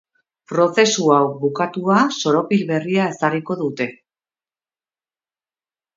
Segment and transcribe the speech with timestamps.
[0.51, 3.91] Prozesu hau bukatua soropil berria ezarriko dute.